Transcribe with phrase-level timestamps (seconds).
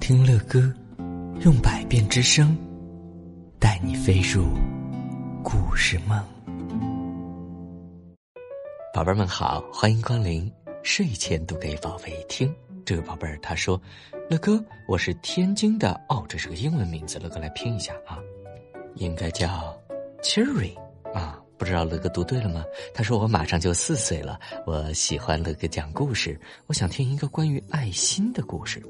[0.00, 0.72] 听乐歌，
[1.42, 2.56] 用百变之声，
[3.60, 4.46] 带你飞入
[5.44, 6.18] 故事梦。
[8.94, 10.50] 宝贝们好，欢迎光临
[10.82, 12.52] 睡前读给宝贝听。
[12.84, 13.80] 这个宝贝儿他说
[14.30, 18.18] ：“乐哥，我是天津的哦，这是个英文名字，乐哥来拼一下啊，
[18.94, 19.78] 应该叫
[20.22, 20.74] Cherry
[21.12, 22.64] 啊。”不知道乐哥读对了吗？
[22.94, 28.82] 他说我马上就四岁了，我喜欢乐哥讲故事，我想听一个关于爱心的故事。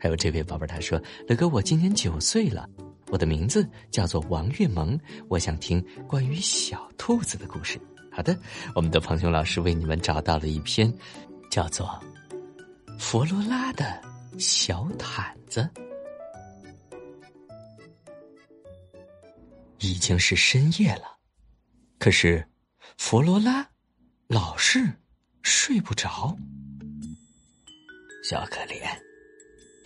[0.00, 2.68] 还有这位宝贝他说乐哥我今年九岁了，
[3.08, 4.98] 我的名字叫做王月萌，
[5.28, 7.80] 我想听关于小兔子的故事。
[8.10, 8.36] 好的，
[8.74, 10.92] 我们的彭雄老师为你们找到了一篇，
[11.50, 11.86] 叫做
[12.98, 14.00] 《佛罗拉的
[14.38, 15.68] 小毯子》。
[19.80, 21.16] 已经是深夜了。
[22.00, 22.44] 可是，
[22.96, 23.64] 弗罗拉
[24.26, 24.84] 老是
[25.42, 26.36] 睡不着。
[28.24, 28.82] 小可怜，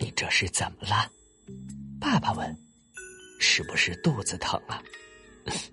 [0.03, 1.09] 你这是怎么了？
[1.97, 2.57] 爸爸问
[3.39, 4.83] ：“是不是肚子疼啊？”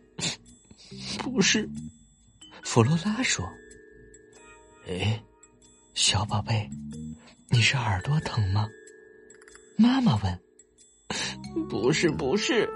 [1.19, 1.69] 不是，
[2.63, 3.45] 弗罗拉说
[4.87, 5.21] ：“哎，
[5.95, 6.71] 小宝贝，
[7.49, 8.69] 你是耳朵疼吗？”
[9.77, 10.41] 妈妈问
[11.69, 12.71] ：“不是，不是。”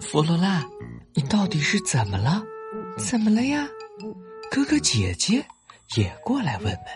[0.00, 0.66] 弗罗拉。
[1.14, 2.42] 你到底是怎么了？
[2.96, 3.68] 怎么了呀？
[4.50, 5.46] 哥哥姐姐
[5.98, 6.86] 也过来问问。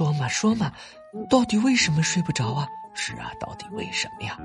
[0.00, 0.72] 说嘛说嘛，
[1.28, 2.66] 到底为什么睡不着啊？
[2.94, 4.38] 是啊，到底为什么呀？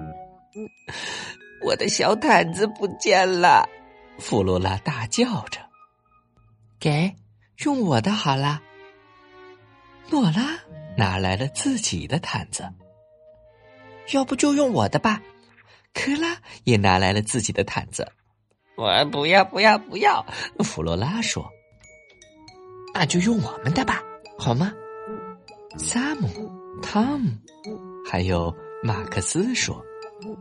[1.64, 3.66] 我的小毯子不见了！
[4.20, 5.62] 弗罗拉大叫着。
[6.78, 7.16] 给，
[7.64, 8.62] 用我的好了。
[10.10, 10.60] 诺拉
[10.98, 12.70] 拿来了自己的毯子。
[14.12, 15.22] 要不就用我的吧。
[15.94, 18.06] 克拉也拿来了自己的毯子，
[18.76, 20.26] 我不要不要不要！
[20.66, 21.50] 弗罗拉说
[22.94, 24.04] ：“那就用我们的吧，
[24.38, 24.74] 好吗？”
[25.78, 26.30] 萨姆、
[26.82, 27.30] 汤姆
[28.10, 29.84] 还有马克思说：“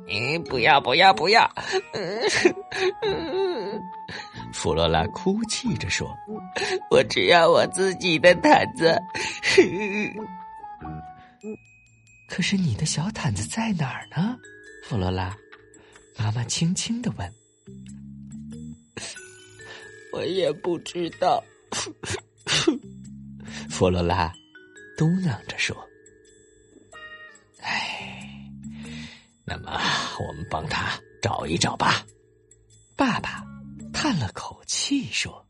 [0.06, 1.50] 你不要不要不要！”
[4.52, 6.08] 弗罗拉哭泣着说
[6.90, 8.98] ：“我只要我自己的毯子。
[12.28, 14.36] ”可是你的小毯子在哪儿呢，
[14.84, 15.36] 弗罗拉？
[16.16, 17.30] 妈妈轻轻的问
[20.14, 21.42] ：“我也不知道。”
[23.68, 24.32] 弗罗拉
[24.96, 25.76] 嘟囔着说
[27.60, 28.50] ：“唉，
[29.44, 29.80] 那么
[30.20, 32.06] 我们帮他找一找吧。”
[32.96, 33.44] 爸爸
[33.92, 35.46] 叹了口气说：“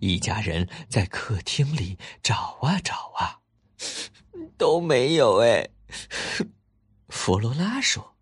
[0.00, 3.38] 一家人在客厅里找啊找啊，
[4.56, 5.68] 都没有。”哎，
[7.08, 8.16] 弗罗拉说。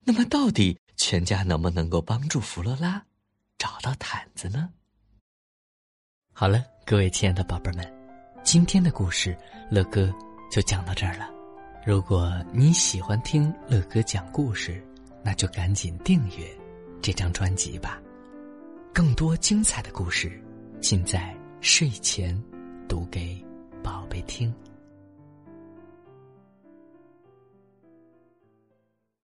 [0.00, 3.04] 那么，到底全家能不能够帮助弗罗拉
[3.58, 4.70] 找到毯子呢？
[6.32, 7.97] 好了，各位亲爱的宝贝们，
[8.50, 9.36] 今天的故事
[9.68, 10.10] 乐哥
[10.50, 11.28] 就讲到这儿了。
[11.84, 14.82] 如果你喜欢听乐哥讲故事，
[15.22, 16.46] 那就赶紧订阅
[17.02, 18.00] 这张专辑吧。
[18.90, 20.42] 更多精彩的故事，
[20.80, 22.42] 尽在睡前
[22.88, 23.36] 读给
[23.82, 24.50] 宝贝听。